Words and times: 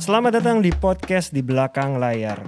Selamat 0.00 0.40
datang 0.40 0.64
di 0.64 0.72
podcast 0.72 1.36
di 1.36 1.44
belakang 1.44 2.00
layar. 2.00 2.40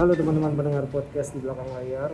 Halo 0.00 0.16
teman-teman 0.16 0.56
pendengar 0.56 0.88
podcast 0.88 1.36
di 1.36 1.44
belakang 1.44 1.68
layar. 1.76 2.08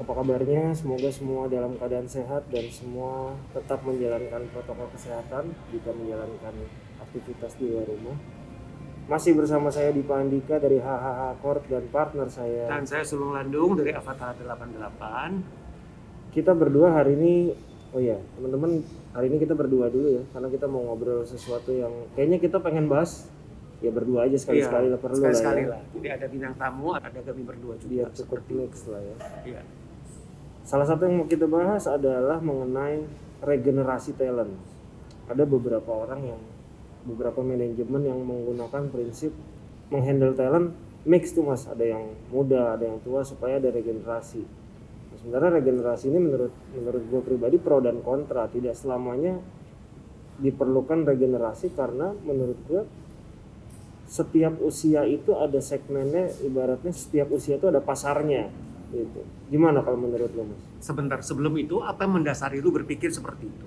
Apa 0.00 0.16
kabarnya? 0.16 0.72
Semoga 0.72 1.12
semua 1.12 1.44
dalam 1.52 1.76
keadaan 1.76 2.08
sehat 2.08 2.48
dan 2.48 2.64
semua 2.72 3.36
tetap 3.52 3.84
menjalankan 3.84 4.48
protokol 4.48 4.88
kesehatan 4.96 5.52
jika 5.68 5.92
menjalankan 5.92 6.56
aktivitas 7.04 7.52
di 7.60 7.68
luar 7.68 7.84
rumah. 7.84 8.16
Masih 9.12 9.36
bersama 9.36 9.68
saya 9.68 9.92
Dipa 9.92 10.16
Andika 10.16 10.56
dari 10.56 10.80
HHH 10.80 11.44
Corp 11.44 11.68
dan 11.68 11.84
partner 11.92 12.32
saya. 12.32 12.64
Dan 12.72 12.88
saya 12.88 13.04
Sulung 13.04 13.36
Landung 13.36 13.76
dari 13.76 13.92
Avatar 13.92 14.32
88. 14.40 16.32
Kita 16.32 16.56
berdua 16.56 16.96
hari 16.96 17.20
ini, 17.20 17.34
oh 17.92 18.00
ya 18.00 18.16
teman-teman 18.38 18.80
hari 19.12 19.28
ini 19.28 19.36
kita 19.36 19.52
berdua 19.52 19.92
dulu 19.92 20.16
ya, 20.16 20.22
karena 20.32 20.48
kita 20.48 20.64
mau 20.70 20.80
ngobrol 20.86 21.26
sesuatu 21.28 21.74
yang 21.76 21.92
kayaknya 22.16 22.38
kita 22.40 22.62
pengen 22.62 22.86
bahas 22.88 23.28
ya 23.82 23.90
berdua 23.90 24.28
aja 24.28 24.36
sekali-sekali 24.38 24.92
lah 24.92 25.00
perlu 25.00 25.24
sekali 25.34 25.66
lah 25.66 25.66
ya. 25.66 25.68
lah. 25.74 25.82
Jadi 25.92 26.08
ada 26.08 26.26
bintang 26.30 26.54
tamu, 26.56 26.88
ada 26.96 27.08
kami 27.10 27.42
berdua 27.44 27.74
juga. 27.82 27.90
Biar 27.90 28.08
cukup 28.14 28.40
mix 28.48 28.72
lah 28.88 29.02
ya. 29.02 29.16
Iya. 29.44 29.60
Salah 30.70 30.86
satu 30.86 31.10
yang 31.10 31.18
mau 31.18 31.26
kita 31.26 31.50
bahas 31.50 31.90
adalah 31.90 32.38
mengenai 32.38 33.02
regenerasi 33.42 34.14
talent. 34.14 34.54
Ada 35.26 35.42
beberapa 35.42 35.90
orang 35.90 36.30
yang 36.30 36.38
beberapa 37.10 37.42
manajemen 37.42 38.06
yang 38.06 38.22
menggunakan 38.22 38.86
prinsip 38.86 39.34
menghandle 39.90 40.30
talent 40.38 40.70
mix 41.02 41.34
tuh 41.34 41.42
mas. 41.42 41.66
Ada 41.66 41.98
yang 41.98 42.14
muda, 42.30 42.78
ada 42.78 42.86
yang 42.86 43.02
tua 43.02 43.26
supaya 43.26 43.58
ada 43.58 43.66
regenerasi. 43.74 44.46
Nah, 45.10 45.16
sebenarnya 45.18 45.58
regenerasi 45.58 46.06
ini 46.06 46.18
menurut 46.22 46.54
menurut 46.70 47.02
gue 47.02 47.20
pribadi 47.26 47.58
pro 47.58 47.82
dan 47.82 47.98
kontra. 48.06 48.46
Tidak 48.46 48.70
selamanya 48.70 49.42
diperlukan 50.38 51.02
regenerasi 51.02 51.74
karena 51.74 52.14
menurut 52.22 52.58
gue 52.70 52.82
setiap 54.06 54.54
usia 54.62 55.02
itu 55.02 55.34
ada 55.34 55.58
segmennya 55.58 56.30
ibaratnya 56.46 56.94
setiap 56.94 57.34
usia 57.34 57.58
itu 57.58 57.66
ada 57.66 57.82
pasarnya 57.82 58.70
gitu. 58.92 59.20
Gimana 59.48 59.80
kalau 59.80 59.98
menurut 59.98 60.30
lo 60.30 60.42
mas? 60.44 60.60
Sebentar, 60.78 61.18
sebelum 61.20 61.54
itu 61.56 61.78
apa 61.78 62.02
yang 62.02 62.18
mendasari 62.18 62.58
lu 62.58 62.70
berpikir 62.70 63.08
seperti 63.08 63.46
itu? 63.46 63.66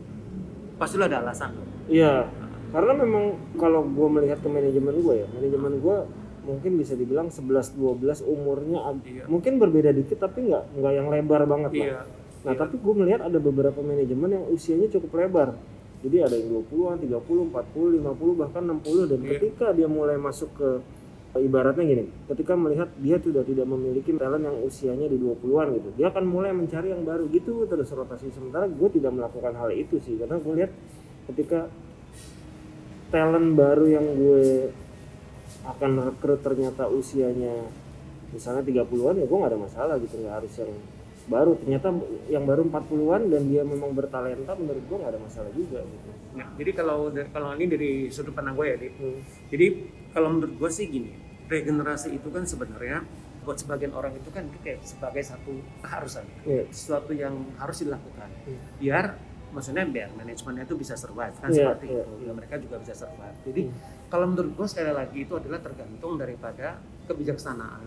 Pasti 0.75 0.95
ada 0.97 1.19
alasan. 1.19 1.53
lu. 1.53 1.63
Iya, 1.89 2.27
karena 2.69 2.91
memang 2.95 3.23
kalau 3.55 3.83
gue 3.83 4.07
melihat 4.09 4.39
ke 4.39 4.47
manajemen 4.47 4.95
gue 4.95 5.15
ya, 5.15 5.27
manajemen 5.29 5.73
gue 5.77 5.97
mungkin 6.43 6.71
bisa 6.75 6.93
dibilang 6.93 7.31
11-12 7.31 7.79
umurnya 8.21 8.83
ag- 8.83 8.99
Iya. 9.01 9.23
mungkin 9.25 9.57
berbeda 9.57 9.91
dikit 9.91 10.19
tapi 10.19 10.43
nggak 10.45 10.75
nggak 10.75 10.93
yang 10.93 11.07
lebar 11.07 11.41
banget 11.45 11.71
lah. 11.71 11.85
Iya. 11.85 11.99
Nah 12.43 12.51
Iya. 12.51 12.59
tapi 12.59 12.75
gue 12.77 12.93
melihat 12.93 13.21
ada 13.23 13.39
beberapa 13.39 13.79
manajemen 13.79 14.29
yang 14.29 14.45
usianya 14.47 14.87
cukup 14.89 15.15
lebar. 15.15 15.55
Jadi 16.03 16.19
ada 16.19 16.35
yang 16.35 16.51
20-an, 16.51 16.99
30, 16.99 17.15
40, 17.47 17.95
50, 17.95 18.35
bahkan 18.35 18.63
60 18.65 19.07
dan 19.07 19.19
Iya. 19.19 19.29
ketika 19.33 19.71
dia 19.71 19.87
mulai 19.87 20.19
masuk 20.19 20.51
ke 20.51 20.69
ibaratnya 21.41 21.81
gini, 21.81 22.05
ketika 22.29 22.53
melihat 22.53 22.93
dia 23.01 23.17
sudah 23.17 23.41
tidak 23.41 23.65
memiliki 23.65 24.13
talent 24.13 24.45
yang 24.45 24.57
usianya 24.61 25.09
di 25.09 25.17
20-an 25.17 25.67
gitu, 25.81 25.89
dia 25.97 26.13
akan 26.13 26.23
mulai 26.29 26.53
mencari 26.53 26.93
yang 26.93 27.01
baru 27.01 27.25
gitu 27.33 27.65
terus 27.65 27.89
rotasi 27.89 28.29
sementara 28.29 28.69
gue 28.69 28.89
tidak 28.93 29.09
melakukan 29.17 29.53
hal 29.57 29.73
itu 29.73 29.97
sih 29.97 30.13
karena 30.21 30.37
gue 30.37 30.53
lihat 30.61 30.71
ketika 31.33 31.73
talent 33.09 33.57
baru 33.57 33.85
yang 33.89 34.05
gue 34.13 34.69
akan 35.65 35.91
rekrut 36.11 36.45
ternyata 36.45 36.85
usianya 36.85 37.65
misalnya 38.29 38.61
30-an 38.61 39.15
ya 39.21 39.25
gue 39.25 39.37
nggak 39.37 39.51
ada 39.53 39.61
masalah 39.61 39.95
gitu 40.01 40.21
nggak 40.21 40.35
harus 40.37 40.53
yang 40.57 40.73
baru 41.23 41.51
ternyata 41.55 41.87
yang 42.29 42.43
baru 42.45 42.61
40-an 42.67 43.21
dan 43.31 43.41
dia 43.49 43.63
memang 43.65 43.95
bertalenta 43.95 44.53
menurut 44.53 44.83
gue 44.85 44.97
nggak 45.01 45.11
ada 45.17 45.21
masalah 45.21 45.49
juga 45.55 45.81
gitu 45.81 46.13
Nah, 46.33 46.47
jadi 46.57 46.71
kalau 46.73 47.13
kalau 47.29 47.53
ini 47.53 47.65
dari 47.69 47.91
sudut 48.09 48.33
pandang 48.33 48.57
gue 48.57 48.65
ya. 48.65 48.77
Hmm. 48.97 49.21
Jadi 49.53 49.65
kalau 50.13 50.33
menurut 50.33 50.53
gue 50.57 50.69
sih 50.73 50.89
gini, 50.89 51.13
regenerasi 51.45 52.13
itu 52.13 52.27
kan 52.27 52.43
sebenarnya 52.43 53.03
buat 53.43 53.59
sebagian 53.59 53.91
orang 53.91 54.15
itu 54.15 54.31
kan 54.31 54.47
kayak 54.57 54.79
sebagai 54.81 55.19
satu 55.19 55.51
keharusan, 55.81 56.23
Iya. 56.43 56.63
sesuatu 56.71 57.11
yang 57.11 57.33
harus 57.57 57.83
dilakukan. 57.83 58.29
Hmm. 58.47 58.59
Biar 58.79 59.05
maksudnya 59.51 59.83
biar 59.83 60.09
manajemennya 60.13 60.63
itu 60.63 60.73
bisa 60.73 60.95
survive 60.95 61.35
kan 61.37 61.51
Iya, 61.51 61.75
seperti 61.75 61.85
iya, 61.87 62.01
itu. 62.01 62.11
Biar 62.23 62.33
mereka 62.33 62.55
juga 62.57 62.79
bisa 62.79 62.95
survive. 62.95 63.37
Jadi 63.43 63.61
Hmm. 63.67 63.75
kalau 64.07 64.25
menurut 64.25 64.51
gue 64.53 64.67
sekali 64.67 64.91
lagi 64.91 65.17
itu 65.19 65.33
adalah 65.33 65.59
tergantung 65.59 66.15
daripada 66.15 66.79
kebijaksanaan, 67.03 67.85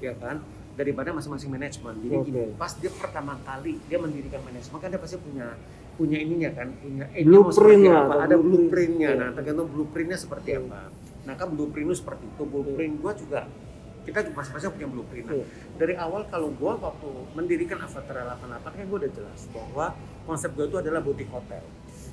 ya 0.00 0.16
kan, 0.16 0.40
daripada 0.74 1.12
masing-masing 1.12 1.48
manajemen. 1.48 1.94
Jadi 2.00 2.16
Oke. 2.16 2.26
gini, 2.28 2.42
pas 2.56 2.72
dia 2.74 2.90
pertama 2.90 3.38
kali 3.38 3.78
dia 3.84 3.98
mendirikan 4.00 4.40
manajemen 4.42 4.78
kan 4.78 4.88
dia 4.88 4.98
pasti 4.98 5.16
punya 5.16 5.54
punya 5.94 6.18
ininya 6.18 6.50
kan, 6.50 6.74
punya 6.74 7.06
eh, 7.08 7.22
dia 7.22 7.30
Blueprint 7.30 7.86
apa, 7.86 8.14
ada 8.18 8.34
blueprint. 8.34 8.42
blueprintnya. 8.66 9.10
Nah, 9.14 9.30
tergantung 9.30 9.68
blueprintnya 9.70 10.18
seperti 10.18 10.50
Iya. 10.50 10.66
apa. 10.66 10.80
Nah, 11.24 11.34
kan 11.34 11.48
blueprint 11.50 11.86
lu 11.88 11.94
seperti 11.94 12.24
itu. 12.24 12.42
Blueprint 12.42 12.94
gua 13.00 13.12
juga 13.12 13.40
kita 14.04 14.20
juga 14.20 14.44
masing-masing 14.44 14.70
punya 14.76 14.88
blueprint. 14.92 15.24
Nah, 15.24 15.36
Iya. 15.40 15.46
dari 15.80 15.94
awal 15.96 16.28
kalau 16.28 16.52
gua 16.52 16.76
waktu 16.76 17.08
mendirikan 17.32 17.80
Avatar 17.80 18.12
88 18.36 18.72
kan 18.76 18.84
gua 18.84 18.98
udah 19.00 19.12
jelas 19.16 19.40
bahwa 19.48 19.86
konsep 20.28 20.50
gua 20.52 20.64
itu 20.68 20.76
adalah 20.76 21.00
boutique 21.00 21.32
hotel. 21.32 21.64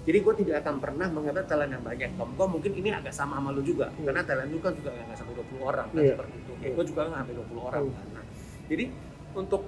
Jadi 0.02 0.18
gue 0.18 0.34
tidak 0.34 0.66
akan 0.66 0.82
pernah 0.82 1.06
mengambil 1.14 1.46
talent 1.46 1.78
yang 1.78 1.86
banyak. 1.86 2.10
Kalau 2.18 2.34
gue 2.34 2.48
mungkin 2.50 2.72
ini 2.74 2.90
agak 2.90 3.14
sama 3.14 3.38
sama 3.38 3.54
lu 3.54 3.62
juga, 3.62 3.86
Iya. 3.94 4.10
karena 4.10 4.22
talent 4.26 4.50
lu 4.50 4.58
kan 4.58 4.74
juga 4.74 4.90
nggak 4.98 5.14
sampai 5.14 5.34
20 5.38 5.62
orang 5.62 5.88
kan 5.94 6.02
Iya. 6.02 6.14
seperti 6.18 6.36
itu. 6.42 6.54
Iya. 6.58 6.74
Gue 6.74 6.86
juga 6.90 7.02
nggak 7.06 7.20
sampai 7.22 7.36
20 7.38 7.62
orang 7.62 7.82
Iya. 7.86 7.94
kan. 7.94 8.08
Nah, 8.10 8.26
jadi 8.66 8.86
untuk 9.38 9.62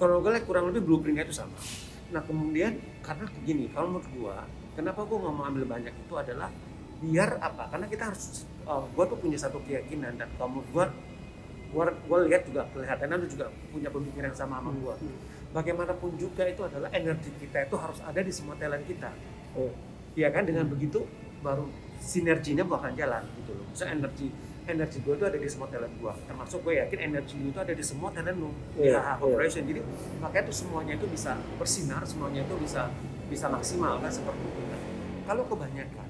kalau 0.00 0.16
gue 0.24 0.30
lihat 0.32 0.44
kurang 0.48 0.64
lebih 0.72 0.82
blueprintnya 0.88 1.24
itu 1.28 1.36
sama. 1.36 1.58
Nah 2.08 2.22
kemudian 2.24 2.72
karena 3.04 3.24
begini, 3.28 3.64
kalau 3.68 3.86
menurut 3.92 4.08
gue, 4.08 4.36
kenapa 4.72 5.00
gue 5.04 5.16
nggak 5.20 5.34
mau 5.36 5.44
ambil 5.44 5.64
banyak 5.68 5.92
itu 5.92 6.14
adalah 6.16 6.48
biar 6.98 7.38
apa? 7.38 7.70
Karena 7.70 7.86
kita 7.86 8.10
harus, 8.10 8.44
gue 8.66 9.04
tuh 9.06 9.18
punya 9.18 9.38
satu 9.38 9.62
keyakinan 9.62 10.18
dan 10.18 10.28
menurut 10.38 10.68
gue, 10.74 10.84
gue 11.68 11.84
gue 12.08 12.18
lihat 12.32 12.42
juga 12.48 12.64
kelihatannya 12.72 13.16
lu 13.20 13.26
juga 13.28 13.46
punya 13.70 13.88
pemikiran 13.92 14.32
sama 14.34 14.58
sama 14.58 14.70
gue. 14.72 14.94
Bagaimanapun 15.48 16.16
juga 16.20 16.44
itu 16.44 16.60
adalah 16.64 16.92
energi 16.92 17.32
kita 17.40 17.68
itu 17.68 17.76
harus 17.80 18.00
ada 18.04 18.20
di 18.20 18.32
semua 18.32 18.56
talent 18.60 18.84
kita. 18.84 19.12
Iya. 19.56 19.72
Iya 20.18 20.28
kan 20.34 20.42
dengan 20.48 20.66
begitu 20.66 21.06
baru 21.40 21.70
sinerginya 22.02 22.66
bakal 22.66 22.90
jalan 22.98 23.22
gitu 23.38 23.54
loh. 23.54 23.66
So 23.72 23.86
energi 23.86 24.28
energi 24.68 25.00
gue 25.00 25.14
itu 25.16 25.24
ada 25.24 25.38
di 25.40 25.48
semua 25.48 25.68
talent 25.72 25.94
gue. 25.96 26.12
Termasuk 26.28 26.58
gue 26.66 26.74
yakin 26.82 26.98
energi 27.14 27.34
lu 27.40 27.48
itu 27.54 27.60
ada 27.62 27.72
di 27.72 27.84
semua 27.84 28.10
talent 28.12 28.36
lu 28.36 28.50
di 28.76 28.88
Iya, 28.90 28.98
HH 28.98 29.08
iya. 29.08 29.12
Corporation. 29.22 29.62
Jadi 29.68 29.80
makanya 30.20 30.44
tuh 30.50 30.56
semuanya 30.56 30.92
itu 30.98 31.06
bisa 31.08 31.32
bersinar, 31.56 32.02
semuanya 32.04 32.40
itu 32.44 32.54
bisa 32.60 32.82
bisa 33.28 33.46
maksimal 33.48 34.00
kan 34.00 34.10
seperti 34.12 34.40
itu. 34.40 34.60
Nah, 34.68 34.80
kalau 35.28 35.44
kebanyakan 35.48 36.07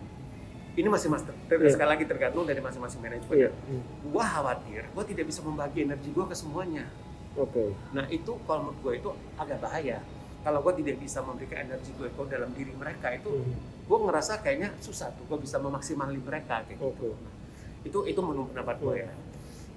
ini 0.79 0.87
masih 0.87 1.11
master 1.11 1.35
Iya. 1.51 1.75
sekali 1.75 1.91
lagi 1.91 2.05
tergantung 2.07 2.47
dari 2.47 2.63
masing-masing 2.63 3.01
manajemen. 3.01 3.35
Iya. 3.35 3.51
Hmm. 3.51 3.83
Gua 4.09 4.25
khawatir, 4.25 4.87
gua 4.95 5.03
tidak 5.03 5.27
bisa 5.27 5.43
membagi 5.43 5.83
energi 5.83 6.09
gua 6.11 6.25
ke 6.25 6.35
semuanya. 6.35 6.87
Oke. 7.35 7.75
Nah 7.91 8.07
itu 8.09 8.33
kalau 8.45 8.61
menurut 8.65 8.79
gue 8.81 8.93
itu 8.97 9.11
agak 9.37 9.59
bahaya. 9.59 9.99
Kalau 10.39 10.59
gue 10.61 10.75
tidak 10.77 10.99
bisa 10.99 11.19
memberikan 11.21 11.67
energi 11.67 11.91
gue 11.93 12.09
ke 12.09 12.23
dalam 12.27 12.51
diri 12.53 12.71
mereka 12.73 13.11
itu, 13.11 13.27
Hmm. 13.29 13.53
gue 13.85 13.99
ngerasa 14.01 14.39
kayaknya 14.39 14.71
susah 14.79 15.11
tuh. 15.13 15.27
Gue 15.27 15.39
bisa 15.39 15.59
memaksimalin 15.59 16.19
mereka 16.19 16.63
kayak 16.63 16.79
gitu. 16.79 16.89
Oke. 16.89 17.11
Nah, 17.11 17.35
itu 17.81 17.99
itu 18.07 18.21
menurut 18.23 18.49
pendapat 18.49 18.77
gue 18.79 18.95
ya. 18.99 19.11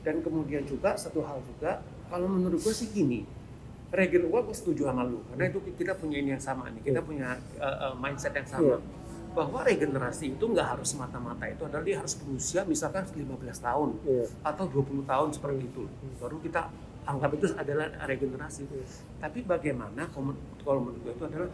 Dan 0.01 0.21
kemudian 0.21 0.63
juga 0.63 0.93
satu 0.95 1.21
hal 1.21 1.41
juga, 1.43 1.81
kalau 2.07 2.25
menurut 2.25 2.57
gue 2.57 2.73
sih 2.73 2.89
gini, 2.89 3.25
regen 3.91 4.25
gue 4.25 4.39
gue 4.41 4.55
setuju 4.55 4.87
sama 4.87 5.03
lu 5.03 5.19
karena 5.29 5.51
itu 5.51 5.59
kita 5.75 5.93
punya 5.93 6.17
ini 6.17 6.29
yang 6.31 6.41
sama 6.41 6.71
nih, 6.71 6.81
kita 6.81 6.97
Iya. 6.97 7.05
punya 7.05 7.29
uh, 7.59 7.91
uh, 7.91 7.93
mindset 7.93 8.31
yang 8.31 8.47
sama. 8.47 8.63
Iya. 8.63 8.77
Bahwa 9.31 9.63
regenerasi 9.63 10.35
itu 10.35 10.43
nggak 10.43 10.67
harus 10.75 10.91
semata-mata 10.91 11.47
itu 11.47 11.63
adalah 11.63 11.81
dia 11.81 11.97
harus 11.97 12.13
berusia 12.15 12.61
misalkan 12.63 13.07
15 13.07 13.31
tahun 13.57 13.89
Iya. 14.03 14.25
atau 14.43 14.65
20 14.67 15.03
tahun 15.03 15.29
seperti 15.31 15.59
itu. 15.63 15.83
Hmm. 15.87 16.13
Baru 16.19 16.37
kita 16.37 16.67
anggap 17.01 17.31
itu 17.33 17.47
adalah 17.55 17.87
regenerasi. 18.03 18.67
Iya. 18.67 18.85
Tapi 19.19 19.39
bagaimana 19.41 20.11
kalau 20.11 20.35
menurut- 20.83 20.99
gue 21.01 21.13
itu 21.13 21.23
adalah 21.25 21.49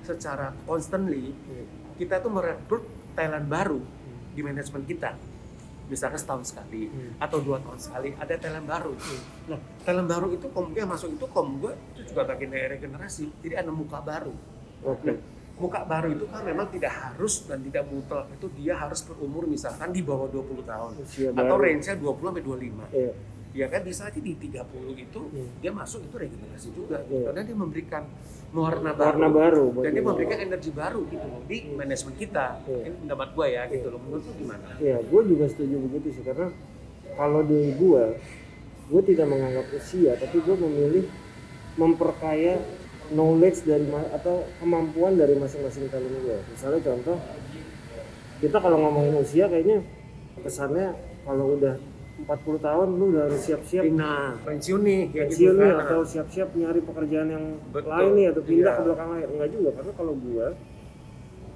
secara 0.00 0.56
constantly 0.64 1.36
Iya. 1.36 1.64
kita 1.96 2.18
tuh 2.18 2.32
merekrut 2.32 2.84
talent 3.12 3.46
baru 3.46 3.80
di 4.30 4.40
manajemen 4.40 4.84
kita. 4.84 5.12
Misalkan 5.86 6.16
setahun 6.16 6.44
sekali 6.48 6.86
Hmm. 6.86 7.18
atau 7.18 7.42
dua 7.42 7.58
tahun 7.58 7.76
sekali 7.76 8.14
ada 8.14 8.32
talent 8.34 8.64
baru. 8.64 8.94
Nah, 9.46 9.58
talent 9.82 10.06
baru 10.06 10.30
itu 10.30 10.46
kemudian 10.48 10.86
masuk 10.86 11.12
itu 11.12 11.26
kalau 11.28 11.50
gue 11.58 11.72
itu 11.92 12.00
juga 12.08 12.24
bagian 12.24 12.48
dari 12.48 12.78
regenerasi. 12.78 13.26
Jadi 13.42 13.54
ada 13.58 13.68
muka 13.68 13.98
baru. 13.98 14.32
Oke. 14.86 15.10
Nah, 15.10 15.18
muka 15.60 15.84
baru 15.84 16.16
itu 16.16 16.24
kan 16.32 16.40
memang 16.42 16.66
tidak 16.72 16.88
harus 16.90 17.44
dan 17.44 17.60
tidak 17.60 17.84
mutlak. 17.86 18.26
Itu 18.32 18.48
dia 18.56 18.74
harus 18.74 19.04
berumur 19.04 19.44
misalkan 19.44 19.92
di 19.92 20.00
bawah 20.00 20.26
20 20.26 20.64
tahun. 20.64 20.90
Usia 21.04 21.28
atau 21.36 21.56
range-nya 21.60 21.94
20 22.00 22.32
sampai 22.32 22.42
25. 22.42 22.88
Iya. 22.90 23.12
ya 23.50 23.66
kan? 23.66 23.82
Bisa 23.82 24.06
aja 24.06 24.20
di 24.22 24.32
30 24.38 24.94
itu 24.94 25.20
Hmm. 25.26 25.50
dia 25.58 25.74
masuk 25.74 26.06
itu 26.06 26.16
regenerasi 26.16 26.70
juga 26.70 27.02
Iya. 27.10 27.28
karena 27.28 27.40
dia 27.42 27.56
memberikan 27.58 28.02
warna 28.50 28.90
baru, 28.94 29.06
warna 29.10 29.28
baru 29.28 29.64
dan 29.82 29.90
dia 29.90 30.04
memberikan 30.06 30.38
energi 30.38 30.70
baru 30.70 31.00
gitu 31.10 31.26
loh 31.26 31.42
di 31.44 31.56
manajemen 31.74 32.14
kita. 32.14 32.46
Iya. 32.64 32.82
ini 32.86 32.96
pendapat 33.02 33.28
gua 33.34 33.46
ya 33.50 33.62
gitu 33.66 33.86
loh. 33.90 33.98
Menurut 34.06 34.22
lu 34.22 34.32
gimana? 34.38 34.66
Iya, 34.78 34.96
gue 35.02 35.20
juga 35.26 35.44
setuju 35.50 35.76
begitu 35.82 36.08
sih. 36.14 36.22
Karena 36.22 36.48
kalau 37.18 37.42
di 37.42 37.74
gue, 37.74 38.02
gue 38.86 39.02
tidak 39.06 39.26
menganggap 39.26 39.66
usia, 39.74 40.14
tapi 40.14 40.36
gue 40.40 40.56
memilih 40.56 41.04
memperkaya 41.74 42.58
knowledge 43.10 43.66
dari 43.66 43.84
atau 44.10 44.46
kemampuan 44.58 45.18
dari 45.18 45.34
masing-masing 45.34 45.90
talent 45.90 46.14
gue. 46.22 46.38
Misalnya 46.50 46.80
contoh, 46.82 47.16
kita 48.38 48.56
kalau 48.56 48.76
ngomongin 48.80 49.14
usia 49.18 49.46
kayaknya 49.46 49.84
kesannya 50.40 50.96
kalau 51.22 51.58
udah 51.58 51.76
40 52.20 52.60
tahun 52.60 52.88
lu 53.00 53.04
udah 53.16 53.22
harus 53.28 53.40
siap-siap 53.40 53.84
nah 53.96 54.36
pensiun 54.44 54.80
nih 54.84 55.00
ya 55.08 55.24
pensiun 55.24 55.52
gitu 55.56 55.60
nih 55.60 55.70
kan 55.72 55.84
atau 55.88 56.00
siap-siap 56.04 56.48
nyari 56.52 56.80
pekerjaan 56.84 57.28
yang 57.32 57.44
Betul. 57.72 57.88
lain 57.92 58.10
nih 58.12 58.26
atau 58.28 58.42
pindah 58.44 58.72
Iya. 58.72 58.76
ke 58.76 58.82
belakang 58.84 59.08
lain 59.16 59.28
enggak 59.32 59.50
juga 59.56 59.70
karena 59.76 59.92
kalau 59.96 60.12
gua 60.16 60.46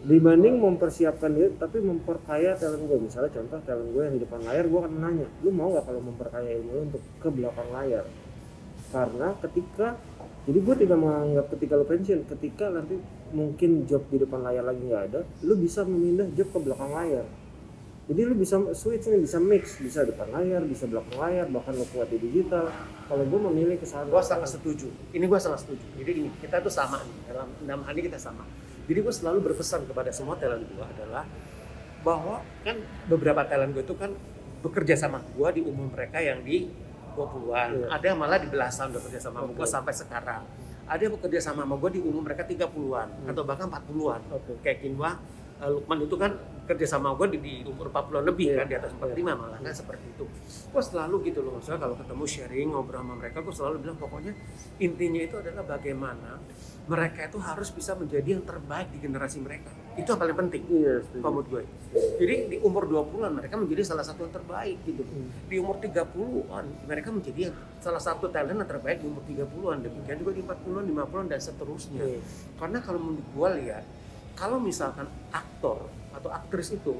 dibanding 0.05 0.55
mempersiapkan 0.61 1.31
diri 1.33 1.49
tapi 1.57 1.81
memperkaya 1.81 2.53
talent 2.61 2.85
gue 2.85 2.99
misalnya 3.01 3.33
contoh 3.33 3.57
talent 3.65 3.89
gue 3.89 4.03
yang 4.05 4.15
di 4.17 4.23
depan 4.25 4.41
layar 4.45 4.65
gue 4.69 4.81
akan 4.85 4.93
nanya 5.01 5.29
lu 5.41 5.49
mau 5.49 5.69
nggak 5.73 5.85
kalau 5.89 6.01
memperkaya 6.05 6.49
ilmu 6.61 6.71
lu 6.77 6.81
untuk 6.93 7.03
ke 7.25 7.29
belakang 7.33 7.69
layar 7.73 8.05
karena 8.95 9.35
ketika 9.43 9.99
jadi 10.47 10.59
gue 10.63 10.75
tidak 10.87 10.99
menganggap 11.03 11.47
ketika 11.59 11.73
lu 11.75 11.87
pensiun 11.89 12.21
ketika 12.31 12.71
nanti 12.71 12.95
mungkin 13.35 13.91
job 13.91 14.07
di 14.07 14.23
depan 14.23 14.47
layar 14.47 14.63
lagi 14.63 14.83
nggak 14.87 15.03
ada 15.11 15.21
lu 15.43 15.59
bisa 15.59 15.83
memindah 15.83 16.31
job 16.39 16.47
ke 16.55 16.59
belakang 16.63 16.95
layar 16.95 17.27
jadi 18.05 18.21
lu 18.29 18.37
bisa 18.37 18.61
switch 18.77 19.09
nih 19.09 19.21
bisa 19.25 19.41
mix 19.41 19.81
bisa 19.81 20.05
depan 20.05 20.29
layar 20.31 20.63
bisa 20.69 20.85
belakang 20.85 21.17
layar 21.17 21.51
bahkan 21.51 21.73
lu 21.75 21.89
kuat 21.91 22.07
di 22.13 22.23
digital 22.23 22.71
kalau 23.11 23.25
gue 23.25 23.41
memilih 23.51 23.77
ke 23.81 23.89
sana 23.89 24.09
Gua 24.09 24.25
sangat 24.25 24.57
setuju. 24.57 24.89
Ini 25.13 25.25
gua 25.29 25.41
sangat 25.41 25.65
setuju. 25.65 25.85
Jadi 26.01 26.11
gini, 26.13 26.31
kita 26.41 26.61
tuh 26.61 26.73
sama 26.73 27.01
nih. 27.05 27.37
Dalam 27.65 27.81
hal 27.85 27.95
ini 27.97 28.09
kita 28.09 28.17
sama. 28.17 28.45
Jadi 28.85 28.99
gua 29.01 29.13
selalu 29.13 29.39
berpesan 29.53 29.89
kepada 29.89 30.13
semua 30.13 30.37
talent 30.37 30.65
gua 30.73 30.89
adalah 30.89 31.25
bahwa 32.05 32.45
kan 32.61 32.77
beberapa 33.09 33.41
talent 33.49 33.73
gue 33.73 33.81
itu 33.81 33.97
kan 33.97 34.13
bekerja 34.61 34.93
sama 34.93 35.25
gua 35.33 35.49
di 35.57 35.65
umur 35.65 35.89
mereka 35.89 36.21
yang 36.21 36.45
di 36.45 36.69
20-an. 37.15 37.69
Iya. 37.73 37.87
Ada 37.91 38.05
yang 38.05 38.19
malah 38.19 38.39
di 38.39 38.49
belasan 38.51 38.91
udah 38.91 39.03
kerja 39.03 39.21
sama 39.21 39.39
gua 39.47 39.55
Oke. 39.57 39.71
sampai 39.71 39.95
sekarang. 39.95 40.43
Ada 40.85 41.01
yang 41.01 41.15
bekerja 41.17 41.41
sama 41.41 41.63
sama 41.63 41.75
gua 41.75 41.89
di 41.89 41.99
umur 41.99 42.23
mereka 42.23 42.45
30-an 42.45 43.09
Hmm. 43.09 43.31
atau 43.31 43.43
bahkan 43.43 43.67
40-an. 43.67 44.21
oke 44.29 44.53
Kayak 44.61 44.79
Kinwa, 44.83 45.11
eh, 45.59 45.71
Lukman 45.71 45.99
itu 46.03 46.17
kan 46.17 46.33
kerja 46.65 46.87
sama 46.89 47.13
gue 47.13 47.37
di, 47.37 47.39
di 47.45 47.55
umur 47.63 47.93
40-an 47.93 48.25
lebih 48.25 48.49
Iya. 48.49 48.65
kan 48.65 48.67
di 48.73 48.77
atas 48.81 48.91
45 48.97 49.37
malah 49.37 49.61
kan 49.61 49.69
seperti 49.71 50.07
itu. 50.17 50.25
Gue 50.73 50.83
selalu 50.83 51.29
gitu 51.29 51.45
loh 51.45 51.61
maksudnya 51.61 51.77
kalau 51.77 51.93
ketemu 51.93 52.25
sharing 52.25 52.69
ngobrol 52.73 53.05
sama 53.05 53.15
mereka 53.15 53.45
gue 53.45 53.53
selalu 53.53 53.77
bilang 53.85 53.99
pokoknya 54.01 54.33
intinya 54.81 55.21
itu 55.21 55.37
adalah 55.37 55.61
bagaimana 55.69 56.41
mereka 56.85 57.25
itu 57.25 57.41
harus 57.41 57.69
bisa 57.69 57.97
menjadi 57.97 58.37
yang 58.37 58.45
terbaik 58.45 58.89
di 58.93 58.99
generasi 58.99 59.41
mereka. 59.41 59.69
Itu 59.95 60.09
yang 60.09 60.21
paling 60.21 60.37
penting 60.37 60.63
iya 60.69 61.01
setuju. 61.01 61.21
kalau 61.21 61.33
menurut 61.37 61.49
gue 61.53 61.63
jadi 62.17 62.35
di 62.49 62.57
umur 62.61 62.85
20-an 62.85 63.33
mereka 63.37 63.55
menjadi 63.61 63.83
salah 63.85 64.05
satu 64.05 64.25
yang 64.25 64.33
terbaik 64.33 64.79
gitu. 64.83 65.05
Hmm. 65.05 65.29
di 65.47 65.57
umur 65.61 65.77
30-an 65.81 66.65
mereka 66.85 67.09
menjadi 67.13 67.41
yang 67.49 67.55
salah 67.79 68.01
satu 68.01 68.29
talent 68.29 68.57
yang 68.57 68.67
terbaik 68.67 69.01
di 69.01 69.07
umur 69.07 69.21
30-an 69.23 69.85
demikian 69.85 70.17
juga 70.17 70.33
di 70.33 70.43
40-an 70.43 70.85
50-an 70.89 71.27
dan 71.29 71.41
seterusnya. 71.41 72.03
Iya. 72.05 72.21
karena 72.57 72.79
kalau 72.81 73.01
menurut 73.05 73.29
gue 73.29 73.49
lihat 73.65 73.85
kalau 74.35 74.59
misalkan 74.59 75.07
aktor 75.31 75.87
atau 76.11 76.31
aktris 76.31 76.71
itu 76.71 76.95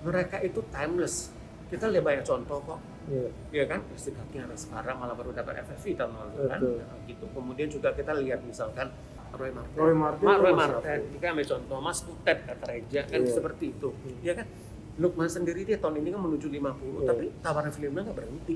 mereka 0.00 0.38
itu 0.38 0.60
timeless. 0.68 1.32
Kita 1.66 1.88
lihat 1.88 2.04
banyak 2.04 2.24
contoh 2.24 2.60
kok. 2.62 2.80
Iya. 3.04 3.28
ya 3.52 3.64
kan? 3.66 3.84
Kristi 3.84 4.12
Kaki 4.12 4.36
ada 4.38 4.56
sekarang 4.56 4.96
malah 4.96 5.12
baru 5.12 5.28
dapat 5.30 5.60
FFV 5.60 5.92
tahun 5.94 6.12
lalu 6.14 6.48
kan. 6.48 6.60
Nah, 6.62 6.96
gitu. 7.04 7.24
Kemudian 7.28 7.68
juga 7.68 7.92
kita 7.92 8.16
lihat 8.16 8.40
misalkan 8.40 8.88
Roy 9.34 9.50
Martin 9.50 9.76
Roy 9.76 9.92
Martin 9.92 10.24
Ma- 10.24 10.38
Roy 10.38 10.54
Martin 10.54 11.00
kita 11.10 11.24
ambil 11.28 11.44
contoh 11.44 11.78
Mas 11.82 11.98
Butet 12.00 12.38
kata 12.46 12.64
Reja 12.64 13.00
kan 13.02 13.20
Iya. 13.20 13.28
seperti 13.30 13.64
itu. 13.70 13.88
Hmm. 13.90 14.16
ya 14.22 14.32
kan 14.32 14.46
Lukman 14.94 15.26
sendiri 15.26 15.62
dia 15.62 15.74
tahun 15.74 15.98
ini 15.98 16.14
kan 16.14 16.22
menuju 16.22 16.46
50 16.46 16.62
Iya. 17.02 17.08
tapi 17.08 17.24
tawaran 17.40 17.68
filmnya 17.68 18.02
nggak 18.04 18.14
berhenti. 18.14 18.54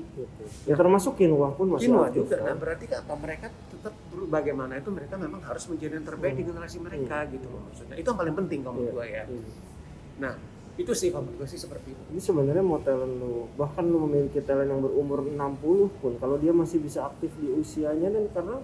Ya 0.63 0.73
termasuk 0.73 1.13
Kinwa 1.13 1.51
pun 1.51 1.67
masih 1.69 1.91
Kinwa 1.91 2.07
juga. 2.07 2.39
kan? 2.39 2.45
Nah, 2.45 2.55
berarti 2.55 2.85
kan 2.85 2.97
apa 3.01 3.13
mereka 3.13 3.45
tetap 3.69 3.93
bagaimana 4.25 4.73
itu 4.75 4.87
mereka 4.87 5.15
memang 5.15 5.41
harus 5.41 5.67
menjadi 5.67 5.93
yang 5.95 6.07
terbaik 6.07 6.33
di 6.33 6.41
Hmm. 6.41 6.49
generasi 6.49 6.77
mereka 6.79 7.27
gitu 7.27 7.43
loh 7.45 7.61
maksudnya. 7.61 7.95
Itu 7.95 8.07
yang 8.07 8.19
paling 8.19 8.35
penting 8.37 8.59
kalau 8.61 8.73
menurut 8.73 8.87
Iya. 8.87 8.95
gua 8.95 9.05
ya. 9.05 9.23
Iya. 9.25 9.51
Nah, 10.19 10.33
itu 10.75 10.91
sih 10.93 11.07
kalau 11.09 11.23
menurut 11.23 11.37
gua 11.37 11.49
sih 11.49 11.59
seperti 11.59 11.87
itu. 11.91 12.01
Jadi 12.09 12.21
sebenarnya 12.23 12.63
mau 12.63 12.79
talent 12.79 13.13
lu, 13.13 13.33
bahkan 13.53 13.83
lu 13.83 13.97
memiliki 14.01 14.39
talent 14.39 14.69
yang 14.69 14.79
berumur 14.79 15.19
60 15.21 15.91
pun, 15.99 16.15
kalau 16.15 16.35
dia 16.35 16.51
masih 16.51 16.79
bisa 16.79 17.03
aktif 17.05 17.35
di 17.35 17.51
usianya 17.51 18.07
dan 18.09 18.31
karena 18.31 18.63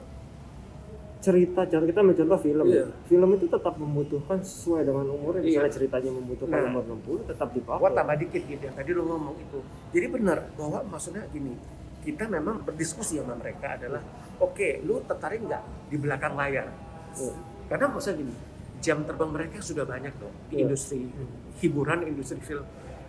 cerita, 1.26 1.62
contoh 1.66 1.88
kita 1.90 2.00
ambil 2.06 2.16
contoh 2.22 2.40
film, 2.40 2.66
Iya. 2.70 2.86
film 3.10 3.30
itu 3.34 3.46
tetap 3.50 3.74
membutuhkan 3.76 4.38
sesuai 4.40 4.86
dengan 4.86 5.06
umurnya. 5.10 5.42
Misalnya 5.42 5.66
Iya. 5.66 5.78
ceritanya 5.82 6.12
membutuhkan 6.14 6.60
Nah. 6.62 6.70
umur 6.70 6.84
60, 6.86 7.20
tetap 7.26 7.50
dipakai. 7.50 7.82
Gua 7.82 7.92
tambah 7.92 8.16
dikit 8.22 8.44
gitu 8.46 8.62
ya. 8.62 8.72
Tadi 8.78 8.90
lu 8.94 9.04
ngomong 9.04 9.36
itu. 9.42 9.60
Jadi 9.90 10.06
benar 10.14 10.38
bahwa 10.54 10.80
maksudnya 10.86 11.26
gini, 11.34 11.58
kita 12.06 12.30
memang 12.30 12.62
berdiskusi 12.62 13.18
sama 13.18 13.34
mereka 13.34 13.74
adalah 13.74 14.06
oke, 14.38 14.86
lu 14.86 15.02
tertarik 15.04 15.42
nggak 15.42 15.64
di 15.90 15.98
belakang 15.98 16.38
layar? 16.38 16.70
Iya. 17.18 17.34
Karena 17.66 17.86
maksudnya 17.90 18.22
gini, 18.22 18.34
jam 18.78 19.02
terbang 19.02 19.32
mereka 19.34 19.58
sudah 19.58 19.82
banyak 19.82 20.14
dong 20.22 20.36
di 20.48 20.62
Iya. 20.62 20.70
industri 20.70 21.10
hiburan, 21.58 22.06
industri 22.06 22.38
film. 22.46 22.66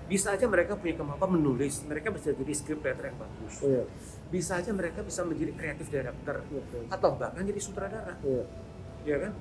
Bisa 0.06 0.38
aja 0.38 0.46
mereka 0.46 0.78
punya 0.78 0.94
kemampuan 0.94 1.34
menulis, 1.34 1.82
mereka 1.82 2.14
bisa 2.14 2.30
jadi 2.30 2.52
scriptwriter 2.54 3.10
yang 3.10 3.18
bagus. 3.18 3.54
Iya, 3.58 3.82
Bisa 4.30 4.62
aja 4.62 4.70
mereka 4.70 5.02
bisa 5.02 5.26
menjadi 5.26 5.50
kreatif 5.54 5.90
director 5.90 6.46
betul. 6.46 6.82
atau 6.86 7.10
bahkan 7.18 7.42
jadi 7.42 7.58
sutradara, 7.58 8.14
Iya, 8.22 8.42
ya 9.02 9.16
kan? 9.26 9.32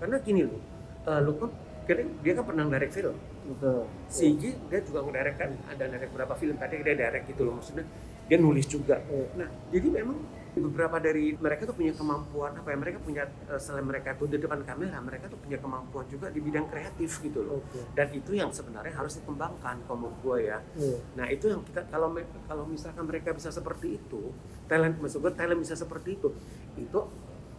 Karena 0.00 0.16
gini 0.20 0.40
loh, 0.48 0.60
uh, 1.04 1.20
lu 1.20 1.36
kan 1.36 1.50
kan 1.86 2.02
dia 2.20 2.32
kan 2.34 2.44
pernah 2.44 2.64
direct 2.66 2.92
film. 2.96 3.16
betul. 3.46 3.86
CG 4.10 4.42
dia 4.66 4.80
juga 4.82 5.04
ngedirect 5.04 5.36
kan, 5.36 5.50
ada 5.68 5.84
direct 5.86 6.10
beberapa 6.10 6.34
film 6.34 6.56
tadi 6.56 6.82
dia 6.82 6.96
direct 6.96 7.24
gitu 7.30 7.42
loh 7.44 7.60
maksudnya 7.60 7.84
dia 8.26 8.38
nulis 8.40 8.66
juga. 8.66 8.96
Iya. 9.06 9.26
Nah, 9.36 9.48
jadi 9.68 9.86
memang 10.00 10.16
beberapa 10.56 10.96
dari 10.96 11.36
mereka 11.36 11.64
tuh 11.64 11.76
punya 11.76 11.92
kemampuan 11.92 12.48
apa 12.50 12.64
ya 12.66 12.76
mereka 12.76 12.98
punya 12.98 13.22
uh, 13.46 13.56
selain 13.56 13.84
mereka 13.84 14.16
tuh 14.16 14.24
di 14.24 14.36
depan 14.36 14.60
kamera 14.62 14.96
mereka 14.98 15.28
tuh 15.28 15.36
punya 15.36 15.56
kemampuan 15.56 16.08
juga 16.08 16.26
di 16.28 16.40
bidang 16.40 16.64
kreatif 16.66 17.20
gitu 17.20 17.40
loh 17.40 17.60
Oke. 17.60 17.84
dan 17.92 18.08
itu 18.10 18.32
yang 18.32 18.48
sebenarnya 18.48 18.90
harus 18.90 19.16
dikembangkan 19.16 19.84
kalau 19.84 20.08
gue 20.16 20.38
ya 20.42 20.58
Iya. 20.74 20.96
nah 21.12 21.26
itu 21.26 21.46
yang 21.46 21.60
kita 21.62 21.84
kalau 21.86 22.08
kalau 22.42 22.64
misalkan 22.64 23.04
mereka 23.04 23.30
bisa 23.30 23.48
seperti 23.48 23.96
itu 23.96 24.32
talent 24.64 24.96
maksud 24.96 25.20
gue 25.20 25.32
talent 25.32 25.60
bisa 25.60 25.76
seperti 25.76 26.16
itu 26.16 26.28
itu 26.74 27.00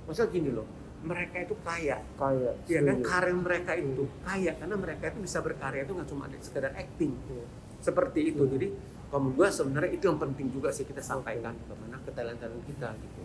maksudnya 0.04 0.30
gini 0.30 0.50
loh 0.50 0.66
mereka 0.98 1.38
itu 1.40 1.54
kaya 1.62 2.02
Kayak. 2.18 2.54
ya 2.66 2.82
kan 2.82 2.98
karir 3.00 3.38
mereka 3.38 3.72
itu 3.74 4.10
kaya 4.20 4.58
karena 4.58 4.74
mereka 4.76 5.04
itu 5.08 5.20
bisa 5.22 5.38
berkarya 5.40 5.86
itu 5.86 5.94
nggak 5.94 6.10
cuma 6.10 6.26
sekedar 6.40 6.74
acting 6.74 7.14
Iya. 7.30 7.46
seperti 7.78 8.34
itu 8.34 8.42
Hmm. 8.42 8.54
jadi 8.58 8.68
kalau 9.08 9.20
menurut 9.24 9.38
gue 9.38 9.48
sebenarnya 9.50 9.92
itu 9.92 10.04
yang 10.06 10.20
penting 10.20 10.48
juga 10.50 10.70
sih 10.70 10.84
kita 10.84 11.00
sampaikan 11.00 11.56
ke 11.56 11.74
mana 11.74 11.96
ke 11.98 12.12
talent 12.12 12.38
talent 12.38 12.64
kita 12.64 12.92
gitu 12.94 13.20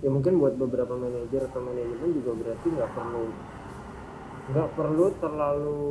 ya 0.00 0.08
mungkin 0.08 0.36
buat 0.36 0.54
beberapa 0.54 0.92
manajer 0.92 1.48
atau 1.48 1.60
manajemen 1.60 2.10
juga 2.12 2.30
berarti 2.34 2.66
nggak 2.68 2.90
perlu 2.92 3.24
nggak 4.44 4.68
perlu 4.74 5.04
terlalu 5.16 5.82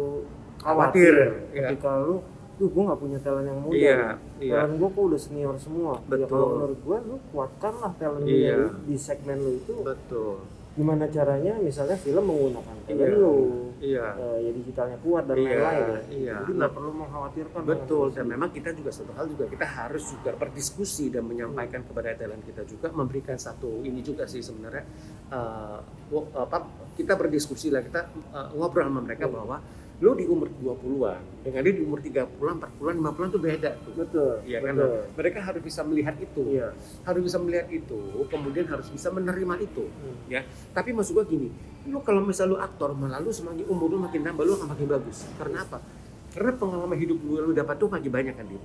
Khawatir, 0.56 1.12
khawatir 1.12 1.14
ya. 1.52 1.68
ketika 1.68 1.92
lu 2.00 2.22
tuh 2.54 2.70
gue 2.70 2.84
nggak 2.86 3.02
punya 3.02 3.18
talent 3.20 3.48
yang 3.50 3.60
muda 3.60 3.74
Iya, 3.74 3.98
nih. 4.38 4.46
iya. 4.46 4.54
talent 4.62 4.76
gue 4.78 4.90
kok 4.94 5.04
udah 5.04 5.20
senior 5.20 5.56
semua 5.58 5.94
ya 5.98 6.06
Betul. 6.08 6.28
kalau 6.30 6.48
menurut 6.54 6.80
gue 6.80 6.98
lu 7.04 7.16
kuatkan 7.34 7.74
lah 7.82 7.92
talent 7.98 8.24
Iya. 8.24 8.38
yang 8.54 8.62
di 8.86 8.96
segmen 8.96 9.38
lu 9.42 9.52
itu 9.58 9.74
betul 9.82 10.38
gimana 10.74 11.06
caranya 11.06 11.54
misalnya 11.58 11.94
film 11.96 12.26
menggunakan 12.26 12.76
Iya. 12.84 13.06
lu 13.14 13.34
iya 13.78 14.06
eh, 14.16 14.38
ya 14.42 14.52
digitalnya 14.52 14.98
kuat 15.00 15.24
dan 15.24 15.38
Iya, 15.38 15.46
lain-lain 15.46 15.84
ya. 15.86 16.02
iya. 16.10 16.36
jadi 16.42 16.52
nggak 16.56 16.72
perlu 16.74 16.92
mengkhawatirkan 16.96 17.62
Betul, 17.64 18.06
dan 18.10 18.26
memang 18.26 18.50
kita 18.50 18.70
juga 18.72 18.90
satu 18.90 19.12
hal 19.14 19.26
juga 19.28 19.46
kita 19.46 19.66
harus 19.66 20.04
juga 20.10 20.32
berdiskusi 20.34 21.08
dan 21.08 21.24
menyampaikan 21.24 21.82
kepada 21.82 22.12
talent 22.14 22.42
kita 22.42 22.66
juga 22.66 22.90
memberikan 22.90 23.38
satu 23.38 23.82
ini 23.82 24.02
juga 24.02 24.26
sih 24.26 24.42
sebenarnya 24.42 24.84
apa 26.34 26.58
kita 26.94 27.14
berdiskusi 27.14 27.70
lah 27.70 27.82
kita 27.82 28.02
eh, 28.32 28.48
ngobrol 28.54 28.86
sama 28.86 29.02
mereka 29.02 29.26
Hmm. 29.26 29.36
bahwa 29.36 29.58
lu 30.02 30.18
di 30.18 30.26
umur 30.26 30.50
20-an 30.58 31.22
dengan 31.46 31.60
dia 31.62 31.74
di 31.76 31.84
umur 31.86 32.00
30-an, 32.02 32.56
40-an, 32.82 32.96
50-an 32.98 33.30
tuh 33.30 33.42
beda 33.42 33.70
tuh. 33.86 33.94
betul 33.94 34.34
Iya 34.48 34.58
kan? 34.64 34.74
Mereka 35.14 35.40
harus 35.44 35.62
bisa 35.62 35.82
melihat 35.86 36.16
itu. 36.18 36.42
iya 36.50 36.68
Harus 37.06 37.22
bisa 37.22 37.38
melihat 37.38 37.68
itu, 37.70 38.00
kemudian 38.32 38.66
harus 38.68 38.88
bisa 38.90 39.14
menerima 39.14 39.56
itu. 39.62 39.86
Hmm. 39.86 40.18
Ya, 40.28 40.42
tapi 40.74 40.96
maksud 40.96 41.14
gua 41.14 41.26
gini, 41.30 41.54
lu 41.86 42.02
kalau 42.02 42.26
misal 42.26 42.52
lu 42.52 42.58
aktor, 42.58 42.96
malah 42.98 43.22
lu 43.22 43.30
semakin 43.30 43.68
umur 43.70 43.92
lu 43.94 43.98
makin 44.02 44.24
nambah, 44.26 44.44
lu 44.44 44.54
akan 44.58 44.68
makin 44.74 44.88
bagus. 44.90 45.30
Karena 45.38 45.62
apa? 45.62 45.78
Karena 46.34 46.52
pengalaman 46.58 46.98
hidup 46.98 47.18
lu 47.22 47.52
lu 47.52 47.54
dapat 47.54 47.76
tuh 47.78 47.88
makin 47.92 48.10
banyak 48.10 48.34
kan, 48.34 48.46
Dit. 48.50 48.64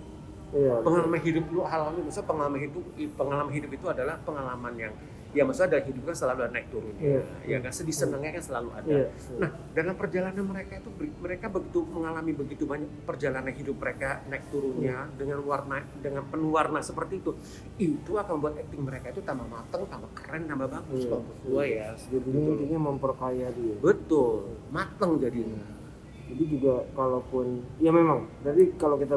Iya 0.51 0.75
pengalaman 0.81 1.21
hidup 1.21 1.45
lu 1.49 1.61
alami 1.63 2.01
misalnya 2.03 2.29
pengalaman 2.29 2.61
hidup 2.61 2.83
pengalaman 3.15 3.53
hidup 3.53 3.71
itu 3.71 3.87
adalah 3.87 4.17
pengalaman 4.23 4.75
yang 4.75 4.95
ya 5.29 5.45
maksudnya 5.45 5.77
ada 5.77 5.85
hidup 5.85 6.03
kan 6.03 6.17
selalu 6.17 6.41
ada 6.41 6.51
naik 6.51 6.73
turunnya 6.73 7.05
Iya. 7.05 7.21
ya 7.45 7.57
kan 7.61 7.69
sedih 7.69 7.93
senangnya 7.93 8.33
kan 8.33 8.43
selalu 8.43 8.69
ada 8.73 8.89
Iya. 8.89 9.07
nah 9.37 9.51
dalam 9.71 9.95
perjalanan 9.95 10.41
mereka 10.43 10.81
itu 10.81 10.89
mereka 11.21 11.47
begitu 11.49 11.79
mengalami 11.85 12.33
begitu 12.33 12.65
banyak 12.65 12.89
perjalanan 13.05 13.53
hidup 13.53 13.77
mereka 13.77 14.25
naik 14.25 14.49
turunnya 14.49 15.05
Iya. 15.05 15.17
dengan 15.21 15.45
warna 15.45 15.85
dengan 16.01 16.25
penuh 16.25 16.49
warna 16.49 16.81
seperti 16.81 17.21
itu 17.21 17.37
itu 17.77 18.11
akan 18.11 18.41
membuat 18.41 18.57
acting 18.59 18.81
mereka 18.81 19.07
itu 19.11 19.21
tambah 19.21 19.45
mateng 19.45 19.85
tambah 19.85 20.09
keren 20.17 20.49
tambah 20.49 20.65
bagus 20.67 21.05
Iya. 21.05 21.19
gua 21.45 21.65
ya 21.67 21.89
Jadi 22.09 22.29
intinya 22.33 22.79
memperkaya 22.87 23.49
dia. 23.53 23.77
betul 23.79 24.33
mateng 24.69 25.21
jadinya 25.21 25.61
Jadi 26.25 26.45
juga 26.47 26.85
kalaupun 26.93 27.65
ya 27.79 27.89
memang. 27.89 28.29
Jadi 28.43 28.77
kalau 28.77 28.97
kita 28.97 29.17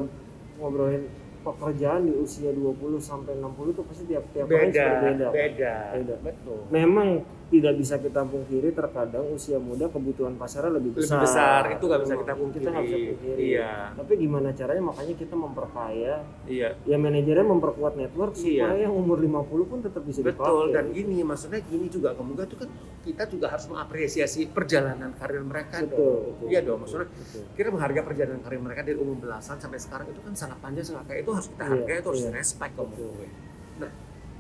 ngobrolin 0.62 1.10
pekerjaan 1.42 2.06
di 2.06 2.14
usia 2.14 2.54
20 2.54 3.02
sampai 3.02 3.34
60 3.42 3.74
itu 3.74 3.82
pasti 3.82 4.04
tiap 4.06 4.24
tiap 4.30 4.46
orang 4.46 4.70
beda 4.70 4.86
beda. 5.02 5.28
Beda. 5.34 5.74
betul. 6.22 6.60
Memang 6.70 7.26
tidak 7.52 7.74
bisa 7.76 7.96
kita 7.98 8.24
pungkiri 8.24 8.72
terkadang 8.72 9.28
usia 9.30 9.60
muda 9.60 9.86
kebutuhan 9.86 10.34
pasarnya 10.34 10.72
lebih 10.74 10.96
lebih 10.96 11.04
besar. 11.04 11.20
besar 11.20 11.62
itu 11.70 11.84
nggak 11.84 12.02
bisa 12.02 12.14
kita 12.14 12.24
Kita 12.24 12.34
pungkiri 12.34 12.64
nggak 12.66 12.82
bisa 12.82 12.98
pungkiri. 13.06 13.42
iya 13.46 13.72
Tapi 13.92 14.12
gimana 14.16 14.50
caranya 14.52 14.84
makanya 14.84 15.14
kita 15.14 15.36
memperkaya 15.36 16.14
iya 16.48 16.70
ya 16.82 16.96
manajernya 16.96 17.44
memperkuat 17.46 17.94
network 17.94 18.34
Iya. 18.34 18.64
supaya 18.64 18.76
yang 18.82 18.94
umur 18.94 19.18
50 19.18 19.36
pun 19.68 19.80
tetap 19.80 20.02
bisa 20.02 20.20
Betul 20.22 20.32
dipakai. 20.32 20.72
dan 20.72 20.86
gini 20.90 21.18
maksudnya 21.22 21.60
gini 21.62 21.86
juga 21.86 22.10
kemudian 22.14 22.46
itu 22.46 22.56
kan 22.56 22.70
kita 23.02 23.24
juga 23.28 23.46
harus 23.48 23.66
mengapresiasi 23.66 24.42
perjalanan 24.48 25.12
karir 25.14 25.42
mereka 25.42 25.82
Betul, 25.82 25.92
dong. 25.92 26.24
betul. 26.32 26.48
Iya 26.48 26.60
dong 26.62 26.78
maksudnya 26.80 27.08
Betul. 27.10 27.44
kita 27.54 27.68
menghargai 27.70 28.04
perjalanan 28.06 28.40
karir 28.40 28.62
mereka 28.62 28.82
dari 28.82 28.96
umur 28.96 29.18
belasan 29.20 29.58
sampai 29.58 29.76
sekarang 29.78 30.08
itu 30.08 30.20
kan 30.20 30.34
sangat 30.34 30.58
panjang 30.58 30.86
sangat 30.88 31.04
kayak 31.06 31.22
itu 31.22 31.32
harus 31.32 31.48
kita 31.48 31.62
Iya, 31.62 31.72
hargai 31.74 31.98
itu 31.98 32.10
harus 32.10 32.24
iya. 32.24 32.32
respect 32.32 32.74
menurut 32.74 32.96
Betul. 32.96 33.51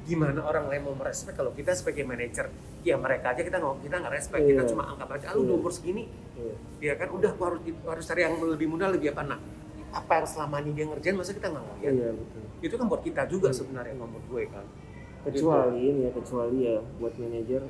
Gue. 0.02 0.10
Gimana 0.10 0.40
orang 0.42 0.66
lain 0.68 0.82
mau 0.84 0.96
merespek 0.96 1.34
kalau 1.34 1.52
kita 1.52 1.72
sebagai 1.72 2.04
manajer 2.04 2.50
ya 2.82 2.96
mereka 2.96 3.32
aja 3.32 3.42
kita 3.42 3.56
nggak 3.56 3.82
kita 3.82 3.96
nggak 3.96 4.14
respect 4.14 4.42
kita 4.44 4.62
Iya. 4.64 4.70
cuma 4.70 4.84
anggap 4.88 5.10
aja 5.12 5.26
ah, 5.28 5.32
lu 5.32 5.38
Iya. 5.38 5.46
udah 5.46 5.56
umur 5.56 5.72
segini 5.72 6.04
Iya. 6.34 6.54
ya 6.82 6.94
kan 6.96 7.10
udah 7.10 7.32
gua 7.32 7.46
harus 7.48 7.62
harus 7.64 8.06
cari 8.06 8.22
yang 8.22 8.36
lebih 8.40 8.68
muda 8.68 8.86
lebih 8.88 9.14
apa 9.14 9.22
nah 9.24 9.40
apa 9.92 10.12
yang 10.16 10.26
selama 10.26 10.56
ini 10.60 10.72
dia 10.72 10.86
ngerjain 10.86 11.14
masa 11.14 11.32
kita 11.32 11.48
nggak 11.48 11.62
ngeliat 11.64 11.94
Iya 11.94 12.10
betul. 12.12 12.42
itu 12.60 12.74
kan 12.74 12.86
buat 12.88 13.02
kita 13.02 13.22
juga 13.28 13.48
Iya. 13.48 13.56
sebenarnya 13.56 13.94
menurut 13.94 14.26
gue 14.26 14.44
kan 14.48 14.66
Kecuali 15.22 15.80
ini 15.86 16.00
ya 16.02 16.12
kecuali 16.12 16.58
ya 16.66 16.78
buat 16.98 17.14
manajer 17.16 17.62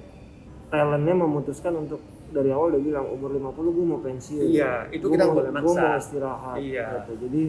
talentnya 0.70 1.16
memutuskan 1.18 1.74
untuk 1.78 2.00
dari 2.32 2.48
awal 2.48 2.72
udah 2.72 2.80
bilang 2.80 3.06
umur 3.06 3.36
50 3.36 3.76
gue 3.76 3.86
mau 3.86 4.00
pensiun. 4.00 4.48
Iya, 4.48 4.88
itu 4.88 5.04
Gua 5.04 5.14
kita 5.14 5.26
mau, 5.28 5.36
boleh 5.36 5.52
Gue 5.52 5.60
maksa. 5.68 5.82
mau 5.84 6.00
istirahat. 6.00 6.56
Iya. 6.56 6.88
gitu. 6.96 7.14
Jadi 7.28 7.44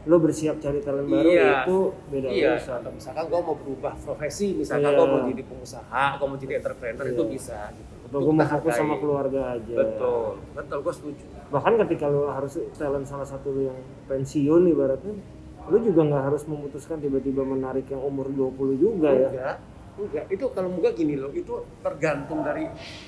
lo 0.00 0.16
bersiap 0.16 0.56
cari 0.58 0.80
talent 0.80 1.04
baru 1.06 1.28
Iya. 1.28 1.52
itu 1.60 1.76
beda 2.08 2.28
Iya, 2.28 2.50
urusan. 2.56 2.74
atau 2.80 2.90
misalkan 2.90 3.24
gue 3.28 3.40
mau 3.42 3.52
berubah 3.54 3.92
profesi, 3.98 4.56
misalkan 4.56 4.88
Iya. 4.88 4.96
gue 4.96 5.06
mau 5.06 5.20
jadi 5.28 5.42
pengusaha, 5.44 6.04
gue 6.16 6.26
mau 6.26 6.38
jadi 6.38 6.54
entrepreneur 6.56 7.04
Iya. 7.04 7.12
itu 7.12 7.24
bisa. 7.28 7.58
Gitu. 7.76 7.92
Atau 8.08 8.18
gue 8.18 8.32
mau 8.32 8.48
fokus 8.48 8.72
sama 8.72 8.94
keluarga 8.96 9.40
aja. 9.54 9.74
Betul, 9.76 10.28
betul, 10.50 10.78
gue 10.80 10.94
setuju. 10.94 11.24
Bahkan 11.50 11.72
ketika 11.84 12.06
lo 12.08 12.22
harus 12.26 12.52
talent 12.74 13.04
salah 13.04 13.28
satu 13.28 13.52
lo 13.52 13.60
yang 13.66 13.78
pensiun 14.06 14.62
ibaratnya, 14.66 15.14
lo 15.68 15.76
juga 15.78 16.00
nggak 16.02 16.22
harus 16.26 16.42
memutuskan 16.44 16.96
tiba-tiba 16.96 17.44
menarik 17.44 17.84
yang 17.86 18.00
umur 18.00 18.26
20 18.26 18.74
juga 18.74 19.12
ya. 19.12 19.28
Enggak, 19.28 19.56
enggak. 20.00 20.24
Itu 20.32 20.48
kalau 20.50 20.72
enggak 20.72 20.96
gini 20.96 21.14
loh, 21.14 21.28
itu 21.30 21.52
tergantung 21.78 22.40
dari 22.40 22.64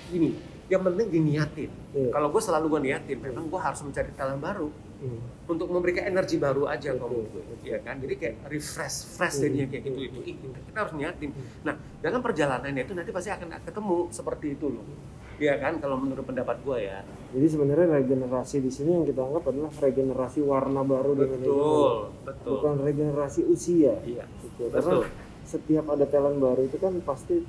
gini. 0.07 0.37
Yang 0.69 0.83
penting 0.87 1.07
diniatin. 1.09 1.71
Iya. 1.91 2.11
Kalau 2.13 2.29
gue 2.29 2.43
selalu 2.45 2.67
gue 2.69 2.81
niatin, 2.85 3.19
memang 3.19 3.49
gue 3.49 3.59
harus 3.59 3.81
mencari 3.81 4.13
talent 4.13 4.39
baru 4.39 4.69
Hmm. 5.03 5.19
untuk 5.51 5.67
memberikan 5.67 6.07
energi 6.07 6.39
baru 6.39 6.71
aja 6.71 6.95
Betul, 6.95 7.27
betul. 7.27 7.43
Iya 7.67 7.83
kan? 7.83 7.99
Jadi 7.99 8.15
kayak 8.15 8.35
refresh, 8.47 9.19
fresh 9.19 9.35
Hmm, 9.37 9.43
jadinya 9.51 9.67
kayak 9.67 9.83
gitu 9.83 9.99
itu. 9.99 10.19
Ih, 10.31 10.37
kita 10.39 10.79
harus 10.79 10.95
niatin. 10.95 11.31
Nah, 11.67 11.75
dalam 11.99 12.23
perjalanannya 12.23 12.83
itu 12.87 12.95
nanti 12.95 13.11
pasti 13.11 13.35
akan 13.35 13.49
ketemu 13.67 13.97
seperti 14.15 14.47
itu 14.55 14.67
loh. 14.71 14.87
Iya 15.43 15.59
kan? 15.59 15.83
Kalau 15.83 15.99
menurut 15.99 16.23
pendapat 16.23 16.63
gue 16.63 16.79
ya. 16.87 17.03
Jadi 17.35 17.47
sebenarnya 17.51 17.99
regenerasi 17.99 18.63
di 18.63 18.71
sini 18.71 18.95
yang 18.95 19.03
kita 19.03 19.27
anggap 19.27 19.43
adalah 19.51 19.73
regenerasi 19.75 20.39
warna 20.41 20.81
baru 20.87 21.11
di 21.19 21.25
manajemen. 21.27 21.51
Betul, 21.51 21.93
betul. 22.23 22.51
Bukan 22.55 22.75
regenerasi 22.87 23.41
usia. 23.51 23.95
Iya, 24.07 24.25
Gitu. 24.39 24.71
betul. 24.71 25.03
Karena 25.03 25.11
setiap 25.43 25.85
ada 25.91 26.07
talent 26.07 26.39
baru 26.39 26.63
itu 26.63 26.79
kan 26.79 26.95
pasti 27.03 27.43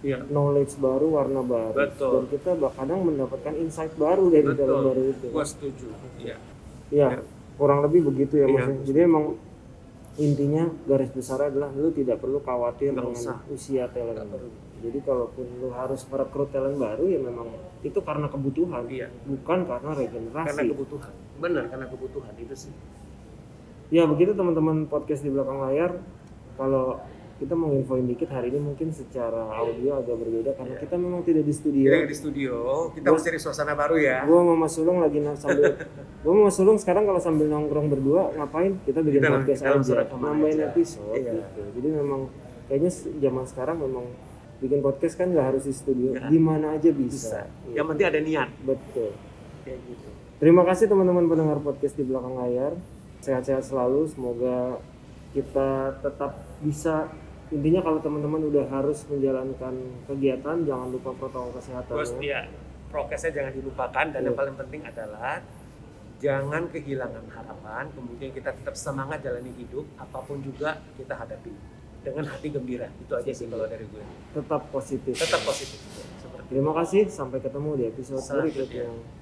Iya, 0.00 0.24
knowledge 0.32 0.80
baru, 0.80 1.12
warna 1.12 1.44
baru. 1.44 1.76
Betul. 1.76 2.12
Dan 2.12 2.24
kita 2.32 2.50
kadang 2.72 3.00
mendapatkan 3.04 3.52
insight 3.52 3.92
baru 4.00 4.32
dari 4.32 4.48
talent 4.52 4.80
baru 4.88 5.00
betul. 5.00 5.12
itu. 5.12 5.26
Gue 5.28 5.44
setuju. 5.44 5.86
Iya. 6.16 6.36
Ya, 6.90 7.08
Ya. 7.08 7.20
kurang 7.54 7.80
lebih 7.80 8.06
begitu 8.06 8.36
ya 8.36 8.46
Iya. 8.46 8.52
maksudnya. 8.52 8.82
Jadi 8.84 8.98
emang 9.00 9.24
intinya 10.16 10.64
garis 10.84 11.10
besar 11.10 11.38
adalah 11.40 11.70
lu 11.70 11.88
tidak 11.90 12.18
perlu 12.18 12.38
khawatir 12.38 12.90
Nggak 12.90 12.98
dengan 13.00 13.14
usah. 13.14 13.36
usia 13.48 13.84
talent. 13.88 14.26
Jadi 14.80 14.98
kalaupun 15.00 15.44
lu 15.60 15.68
harus 15.70 16.02
merekrut 16.04 16.50
talent 16.50 16.76
baru 16.76 17.04
ya 17.04 17.20
memang 17.20 17.52
itu 17.80 18.00
karena 18.00 18.26
kebutuhan, 18.26 18.84
Iya. 18.86 19.08
bukan 19.24 19.58
karena 19.64 19.90
regenerasi. 19.92 20.48
Karena 20.50 20.64
kebutuhan. 20.66 21.12
Benar, 21.38 21.64
karena 21.68 21.86
kebutuhan 21.86 22.34
itu 22.36 22.54
sih. 22.58 22.72
Ya 23.90 24.06
begitu 24.06 24.32
teman-teman 24.32 24.86
podcast 24.86 25.20
di 25.20 25.30
belakang 25.30 25.60
layar. 25.60 25.98
Kalau 26.54 27.00
kita 27.40 27.56
mau 27.56 27.72
infoin 27.72 28.04
dikit 28.04 28.28
hari 28.28 28.52
ini 28.52 28.60
mungkin 28.60 28.92
secara 28.92 29.48
audio 29.50 29.96
agak 29.96 30.12
berbeda 30.12 30.52
karena 30.52 30.76
Iya. 30.76 30.82
kita 30.84 30.94
memang 30.94 31.24
tidak 31.24 31.42
di 31.42 31.54
studio. 31.56 31.88
Kita 31.88 32.04
di 32.04 32.12
studio, 32.14 32.52
kita 32.92 33.00
Gua- 33.02 33.16
harus 33.16 33.24
cari 33.24 33.38
suasana 33.40 33.72
baru 33.72 33.96
ya. 33.96 34.16
Gue 34.22 34.36
sama 34.36 34.54
Mas 34.54 34.72
Sulung 34.72 34.98
lagi 35.00 35.18
sambil 35.34 35.72
gue 36.22 36.28
sama 36.28 36.42
Mas 36.44 36.54
Sulung 36.54 36.76
sekarang 36.76 37.04
kalau 37.04 37.16
sambil 37.16 37.48
nongkrong 37.48 37.88
berdua 37.88 38.28
ngapain? 38.34 38.76
Kita 38.84 39.00
bikin 39.00 39.24
Kita- 39.24 39.32
podcast 39.34 39.60
kita 39.64 39.72
aja, 39.72 39.94
nambahin 40.12 40.52
aja. 40.54 40.68
episode 40.68 41.16
Iya. 41.16 41.32
gitu. 41.34 41.60
Jadi 41.80 41.88
memang 41.90 42.20
kayaknya 42.68 42.90
zaman 43.18 43.44
sekarang 43.44 43.76
memang 43.80 44.04
bikin 44.60 44.78
podcast 44.78 45.14
kan 45.16 45.32
nggak 45.32 45.46
harus 45.48 45.64
di 45.64 45.72
studio, 45.72 46.12
Nggak. 46.12 46.28
di 46.28 46.38
mana 46.38 46.66
aja 46.76 46.90
bisa. 46.92 47.16
Bisa. 47.16 47.40
Iya. 47.66 47.74
Yang 47.80 47.86
penting 47.88 48.06
ada 48.06 48.20
niat. 48.20 48.48
Betul. 48.60 49.10
Kayak 49.64 49.80
gitu. 49.88 50.08
Terima 50.36 50.62
kasih 50.62 50.84
teman-teman 50.86 51.24
pendengar 51.24 51.56
podcast 51.58 51.94
di 51.94 52.04
belakang 52.04 52.36
layar. 52.36 52.76
Sehat-sehat 53.20 53.64
selalu. 53.64 54.08
Semoga 54.08 54.76
kita 55.30 55.68
tetap 56.00 56.32
bisa 56.60 57.08
intinya 57.50 57.80
kalau 57.82 57.98
teman-teman 57.98 58.46
udah 58.46 58.64
harus 58.70 59.02
menjalankan 59.10 59.74
kegiatan 60.06 60.56
jangan 60.62 60.88
lupa 60.88 61.10
protokol 61.14 61.50
kesehatan. 61.54 61.92
Terus 61.98 62.10
ya, 62.22 62.46
prokesnya 62.88 63.30
jangan 63.34 63.52
dilupakan 63.54 64.06
dan 64.10 64.20
Iya. 64.22 64.26
yang 64.30 64.36
paling 64.38 64.56
penting 64.56 64.80
adalah 64.86 65.42
jangan 66.20 66.62
kehilangan 66.68 67.24
harapan, 67.32 67.84
kemudian 67.96 68.30
kita 68.30 68.52
tetap 68.52 68.74
semangat 68.76 69.24
jalani 69.24 69.50
hidup 69.56 69.88
apa 69.96 70.18
pun 70.20 70.38
juga 70.40 70.78
kita 70.94 71.16
hadapi 71.16 71.50
dengan 72.00 72.24
hati 72.28 72.48
gembira. 72.48 72.88
Itu 72.96 73.12
aja 73.12 73.32
sih 73.32 73.48
kalau 73.48 73.66
dari 73.66 73.84
gue. 73.84 74.04
Tetap 74.32 74.62
positif. 74.70 75.14
Tetap 75.16 75.42
positif. 75.44 75.80
Seperti 76.20 76.48
Terima 76.48 76.72
kasih. 76.76 77.02
Sampai 77.08 77.38
ketemu 77.40 77.70
di 77.76 77.84
episode 77.88 78.20
Selanjutnya. 78.20 78.88
berikutnya. 78.88 79.19